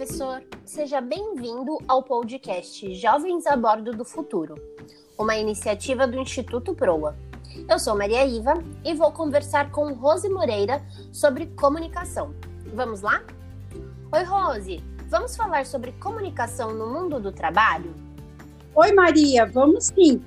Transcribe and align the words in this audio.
professor! 0.00 0.42
Seja 0.64 0.98
bem-vindo 0.98 1.76
ao 1.86 2.02
podcast 2.02 2.94
Jovens 2.94 3.46
a 3.46 3.54
Bordo 3.54 3.92
do 3.92 4.02
Futuro, 4.02 4.54
uma 5.18 5.36
iniciativa 5.36 6.06
do 6.06 6.18
Instituto 6.18 6.74
Proa. 6.74 7.14
Eu 7.68 7.78
sou 7.78 7.94
Maria 7.94 8.24
Iva 8.24 8.54
e 8.82 8.94
vou 8.94 9.12
conversar 9.12 9.70
com 9.70 9.92
Rose 9.92 10.26
Moreira 10.30 10.82
sobre 11.12 11.48
comunicação. 11.48 12.34
Vamos 12.72 13.02
lá? 13.02 13.22
Oi, 14.10 14.22
Rose! 14.22 14.82
Vamos 15.06 15.36
falar 15.36 15.66
sobre 15.66 15.92
comunicação 15.92 16.72
no 16.72 16.86
mundo 16.86 17.20
do 17.20 17.30
trabalho? 17.30 17.94
Oi, 18.74 18.92
Maria, 18.92 19.44
vamos 19.44 19.88
sim. 19.94 20.24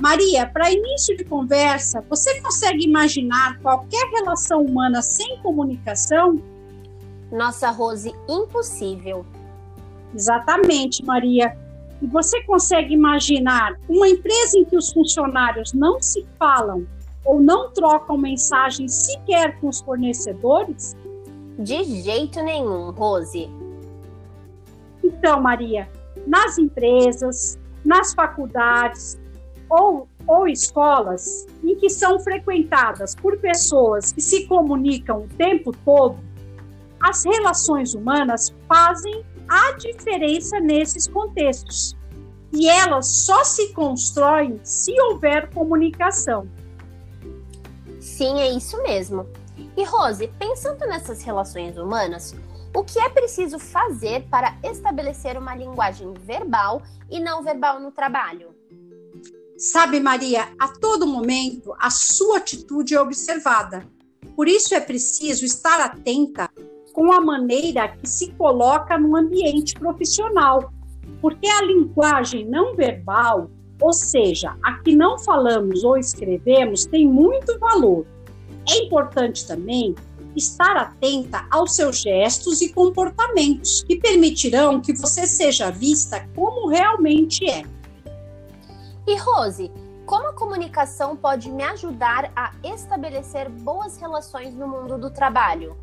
Maria, 0.00 0.46
para 0.46 0.72
início 0.72 1.14
de 1.14 1.24
conversa, 1.24 2.00
você 2.08 2.40
consegue 2.40 2.86
imaginar 2.86 3.60
qualquer 3.60 4.08
relação 4.14 4.62
humana 4.62 5.02
sem 5.02 5.38
comunicação? 5.42 6.53
Nossa, 7.30 7.70
Rose, 7.70 8.14
impossível. 8.28 9.24
Exatamente, 10.14 11.04
Maria. 11.04 11.56
E 12.00 12.06
você 12.06 12.42
consegue 12.44 12.94
imaginar 12.94 13.78
uma 13.88 14.08
empresa 14.08 14.58
em 14.58 14.64
que 14.64 14.76
os 14.76 14.92
funcionários 14.92 15.72
não 15.72 16.00
se 16.00 16.26
falam 16.38 16.86
ou 17.24 17.40
não 17.40 17.70
trocam 17.72 18.18
mensagens 18.18 18.92
sequer 18.92 19.58
com 19.60 19.68
os 19.68 19.80
fornecedores? 19.80 20.96
De 21.58 21.84
jeito 22.02 22.42
nenhum, 22.42 22.90
Rose. 22.90 23.48
Então, 25.02 25.40
Maria, 25.40 25.88
nas 26.26 26.58
empresas, 26.58 27.58
nas 27.84 28.12
faculdades 28.12 29.18
ou, 29.68 30.08
ou 30.26 30.46
escolas 30.48 31.46
em 31.62 31.76
que 31.76 31.88
são 31.88 32.18
frequentadas 32.20 33.14
por 33.14 33.38
pessoas 33.38 34.12
que 34.12 34.20
se 34.20 34.46
comunicam 34.46 35.22
o 35.22 35.28
tempo 35.36 35.72
todo, 35.84 36.16
as 37.00 37.24
relações 37.24 37.94
humanas 37.94 38.54
fazem 38.68 39.24
a 39.48 39.72
diferença 39.72 40.58
nesses 40.60 41.06
contextos. 41.06 41.96
E 42.52 42.68
elas 42.68 43.06
só 43.06 43.42
se 43.42 43.72
constroem 43.72 44.60
se 44.62 44.98
houver 45.00 45.50
comunicação. 45.50 46.48
Sim, 48.00 48.40
é 48.40 48.50
isso 48.50 48.80
mesmo. 48.82 49.26
E 49.76 49.84
Rose, 49.84 50.28
pensando 50.38 50.86
nessas 50.86 51.22
relações 51.22 51.76
humanas, 51.76 52.34
o 52.74 52.84
que 52.84 52.98
é 52.98 53.08
preciso 53.08 53.58
fazer 53.58 54.26
para 54.28 54.56
estabelecer 54.62 55.36
uma 55.36 55.54
linguagem 55.54 56.12
verbal 56.14 56.82
e 57.10 57.20
não 57.20 57.42
verbal 57.42 57.80
no 57.80 57.90
trabalho? 57.90 58.54
Sabe, 59.56 60.00
Maria, 60.00 60.48
a 60.58 60.68
todo 60.68 61.06
momento 61.06 61.74
a 61.78 61.88
sua 61.90 62.38
atitude 62.38 62.94
é 62.94 63.00
observada. 63.00 63.86
Por 64.34 64.48
isso 64.48 64.74
é 64.74 64.80
preciso 64.80 65.44
estar 65.44 65.80
atenta 65.80 66.50
com 66.94 67.12
a 67.12 67.20
maneira 67.20 67.88
que 67.88 68.08
se 68.08 68.30
coloca 68.30 68.96
no 68.96 69.16
ambiente 69.16 69.74
profissional, 69.74 70.72
porque 71.20 71.46
a 71.48 71.60
linguagem 71.60 72.46
não 72.46 72.76
verbal, 72.76 73.50
ou 73.80 73.92
seja, 73.92 74.56
a 74.62 74.74
que 74.74 74.94
não 74.94 75.18
falamos 75.18 75.82
ou 75.82 75.98
escrevemos, 75.98 76.86
tem 76.86 77.06
muito 77.06 77.58
valor. 77.58 78.06
É 78.70 78.84
importante 78.84 79.44
também 79.44 79.94
estar 80.36 80.76
atenta 80.76 81.44
aos 81.50 81.74
seus 81.74 82.00
gestos 82.00 82.62
e 82.62 82.72
comportamentos, 82.72 83.82
que 83.82 83.96
permitirão 83.96 84.80
que 84.80 84.92
você 84.92 85.26
seja 85.26 85.70
vista 85.72 86.28
como 86.34 86.68
realmente 86.68 87.44
é. 87.50 87.64
E 89.06 89.18
Rose, 89.18 89.70
como 90.06 90.28
a 90.28 90.32
comunicação 90.32 91.16
pode 91.16 91.50
me 91.50 91.64
ajudar 91.64 92.30
a 92.36 92.52
estabelecer 92.62 93.48
boas 93.48 93.98
relações 93.98 94.54
no 94.54 94.68
mundo 94.68 94.96
do 94.96 95.10
trabalho? 95.10 95.76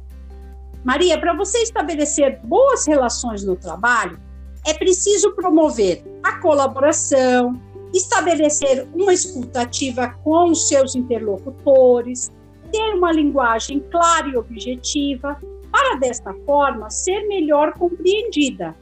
Maria, 0.83 1.19
para 1.19 1.33
você 1.33 1.59
estabelecer 1.59 2.39
boas 2.43 2.87
relações 2.87 3.43
no 3.43 3.55
trabalho, 3.55 4.19
é 4.65 4.73
preciso 4.73 5.31
promover 5.33 6.03
a 6.23 6.39
colaboração, 6.39 7.59
estabelecer 7.93 8.87
uma 8.93 9.13
escutativa 9.13 10.09
com 10.23 10.51
os 10.51 10.67
seus 10.67 10.95
interlocutores, 10.95 12.31
ter 12.71 12.93
uma 12.95 13.11
linguagem 13.11 13.79
clara 13.91 14.27
e 14.27 14.37
objetiva, 14.37 15.37
para 15.71 15.95
desta 15.97 16.33
forma 16.45 16.89
ser 16.89 17.27
melhor 17.27 17.73
compreendida. 17.73 18.75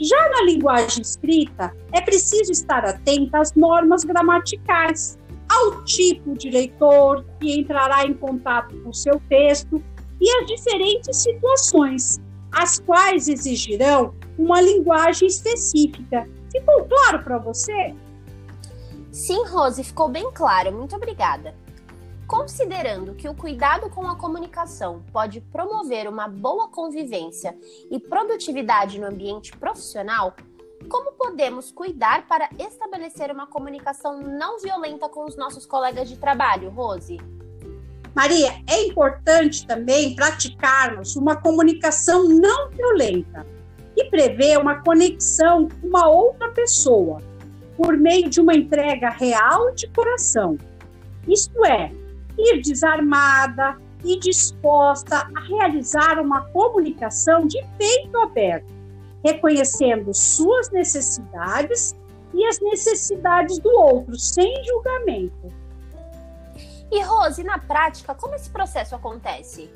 Já 0.00 0.28
na 0.30 0.42
linguagem 0.42 1.02
escrita, 1.02 1.74
é 1.92 2.00
preciso 2.00 2.50
estar 2.50 2.84
atenta 2.84 3.38
às 3.38 3.54
normas 3.54 4.02
gramaticais, 4.02 5.18
ao 5.48 5.84
tipo 5.84 6.36
de 6.36 6.50
leitor 6.50 7.24
que 7.38 7.60
entrará 7.60 8.04
em 8.04 8.14
contato 8.14 8.76
com 8.82 8.90
o 8.90 8.94
seu 8.94 9.20
texto 9.28 9.82
e 10.20 10.30
as 10.30 10.46
diferentes 10.46 11.16
situações, 11.16 12.20
as 12.52 12.78
quais 12.78 13.28
exigirão 13.28 14.14
uma 14.38 14.60
linguagem 14.60 15.28
específica. 15.28 16.28
Ficou 16.50 16.84
claro 16.84 17.22
para 17.22 17.38
você? 17.38 17.94
Sim, 19.10 19.44
Rose, 19.46 19.82
ficou 19.84 20.08
bem 20.08 20.30
claro. 20.32 20.72
Muito 20.72 20.96
obrigada. 20.96 21.54
Considerando 22.26 23.14
que 23.14 23.28
o 23.28 23.34
cuidado 23.34 23.90
com 23.90 24.08
a 24.08 24.16
comunicação 24.16 25.04
pode 25.12 25.40
promover 25.40 26.08
uma 26.08 26.26
boa 26.26 26.68
convivência 26.68 27.56
e 27.90 28.00
produtividade 28.00 28.98
no 28.98 29.06
ambiente 29.06 29.56
profissional, 29.56 30.34
como 30.88 31.12
podemos 31.12 31.70
cuidar 31.70 32.26
para 32.26 32.48
estabelecer 32.58 33.30
uma 33.30 33.46
comunicação 33.46 34.20
não 34.20 34.58
violenta 34.58 35.08
com 35.08 35.24
os 35.24 35.36
nossos 35.36 35.66
colegas 35.66 36.08
de 36.08 36.16
trabalho, 36.16 36.70
Rose? 36.70 37.18
Maria, 38.14 38.52
é 38.68 38.84
importante 38.84 39.66
também 39.66 40.14
praticarmos 40.14 41.16
uma 41.16 41.34
comunicação 41.34 42.28
não 42.28 42.70
violenta, 42.70 43.44
que 43.94 44.04
prevê 44.04 44.56
uma 44.56 44.76
conexão 44.82 45.68
com 45.68 45.88
uma 45.88 46.08
outra 46.08 46.48
pessoa, 46.50 47.20
por 47.76 47.96
meio 47.96 48.30
de 48.30 48.40
uma 48.40 48.54
entrega 48.54 49.10
real 49.10 49.74
de 49.74 49.88
coração. 49.88 50.56
Isto 51.26 51.64
é, 51.64 51.90
ir 52.38 52.62
desarmada 52.62 53.76
e 54.04 54.16
disposta 54.20 55.28
a 55.34 55.40
realizar 55.40 56.20
uma 56.20 56.42
comunicação 56.50 57.48
de 57.48 57.58
peito 57.76 58.16
aberto, 58.18 58.72
reconhecendo 59.24 60.14
suas 60.14 60.70
necessidades 60.70 61.96
e 62.32 62.46
as 62.46 62.60
necessidades 62.60 63.58
do 63.58 63.70
outro, 63.70 64.16
sem 64.16 64.62
julgamento 64.64 65.63
e 66.90 67.02
Rose, 67.02 67.42
na 67.42 67.58
prática, 67.58 68.14
como 68.14 68.34
esse 68.34 68.50
processo 68.50 68.94
acontece? 68.94 69.70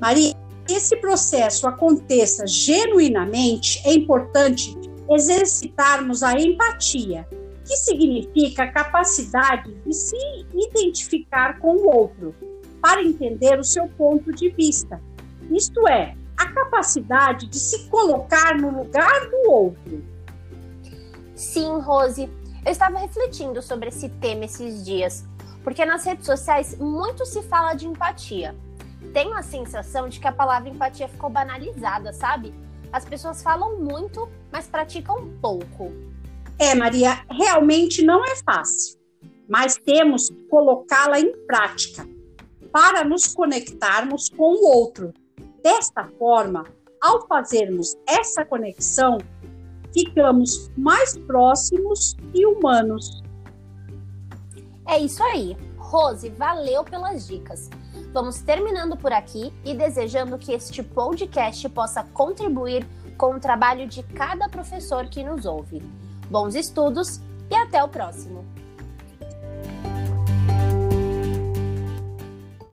Maria, 0.00 0.34
esse 0.68 0.96
processo 0.96 1.66
aconteça 1.66 2.46
genuinamente, 2.46 3.80
é 3.84 3.94
importante 3.94 4.76
exercitarmos 5.10 6.22
a 6.22 6.32
empatia, 6.32 7.28
que 7.64 7.76
significa 7.76 8.64
a 8.64 8.72
capacidade 8.72 9.72
de 9.74 9.92
se 9.92 10.16
identificar 10.52 11.58
com 11.58 11.76
o 11.76 11.96
outro, 11.96 12.34
para 12.80 13.02
entender 13.02 13.58
o 13.58 13.64
seu 13.64 13.86
ponto 13.88 14.32
de 14.32 14.48
vista. 14.50 15.00
Isto 15.50 15.86
é, 15.86 16.16
a 16.36 16.48
capacidade 16.48 17.46
de 17.46 17.58
se 17.58 17.88
colocar 17.88 18.58
no 18.58 18.82
lugar 18.82 19.30
do 19.30 19.50
outro. 19.50 20.04
Sim, 21.34 21.78
Rose, 21.80 22.28
eu 22.64 22.72
estava 22.72 22.98
refletindo 22.98 23.62
sobre 23.62 23.88
esse 23.88 24.08
tema 24.08 24.44
esses 24.44 24.84
dias 24.84 25.24
porque 25.62 25.84
nas 25.84 26.04
redes 26.04 26.26
sociais 26.26 26.76
muito 26.78 27.24
se 27.24 27.42
fala 27.42 27.74
de 27.74 27.86
empatia. 27.86 28.54
Tenho 29.12 29.34
a 29.34 29.42
sensação 29.42 30.08
de 30.08 30.20
que 30.20 30.26
a 30.26 30.32
palavra 30.32 30.68
empatia 30.68 31.08
ficou 31.08 31.28
banalizada, 31.28 32.12
sabe? 32.12 32.54
As 32.92 33.04
pessoas 33.04 33.42
falam 33.42 33.78
muito, 33.78 34.28
mas 34.50 34.66
praticam 34.66 35.30
pouco. 35.40 35.92
É, 36.58 36.74
Maria, 36.74 37.24
realmente 37.30 38.04
não 38.04 38.24
é 38.24 38.36
fácil, 38.36 38.98
mas 39.48 39.76
temos 39.76 40.28
que 40.28 40.42
colocá-la 40.44 41.18
em 41.18 41.32
prática 41.46 42.06
para 42.70 43.04
nos 43.04 43.34
conectarmos 43.34 44.28
com 44.30 44.54
o 44.54 44.76
outro. 44.76 45.12
Desta 45.62 46.08
forma, 46.18 46.64
ao 47.00 47.26
fazermos 47.26 47.96
essa 48.06 48.44
conexão, 48.44 49.18
ficamos 49.92 50.70
mais 50.76 51.16
próximos 51.18 52.16
e 52.34 52.46
humanos. 52.46 53.22
É 54.86 54.98
isso 54.98 55.22
aí. 55.22 55.56
Rose, 55.76 56.28
valeu 56.30 56.84
pelas 56.84 57.26
dicas. 57.26 57.68
Vamos 58.12 58.40
terminando 58.40 58.96
por 58.96 59.12
aqui 59.12 59.52
e 59.64 59.74
desejando 59.74 60.38
que 60.38 60.52
este 60.52 60.82
podcast 60.82 61.68
possa 61.68 62.02
contribuir 62.02 62.86
com 63.16 63.34
o 63.34 63.40
trabalho 63.40 63.86
de 63.86 64.02
cada 64.02 64.48
professor 64.48 65.06
que 65.06 65.22
nos 65.22 65.44
ouve. 65.44 65.82
Bons 66.30 66.54
estudos 66.54 67.20
e 67.50 67.54
até 67.54 67.82
o 67.82 67.88
próximo! 67.88 68.61